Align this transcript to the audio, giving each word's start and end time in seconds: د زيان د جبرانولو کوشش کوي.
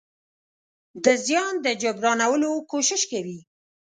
د 1.05 1.07
زيان 1.25 1.53
د 1.65 1.67
جبرانولو 1.81 2.51
کوشش 2.71 3.01
کوي. 3.11 3.39